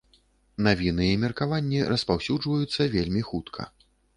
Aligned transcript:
Навіны 0.67 1.05
і 1.17 1.19
меркаванні 1.25 1.83
распаўсюджваюцца 1.91 2.81
вельмі 2.97 3.21
хутка. 3.33 3.61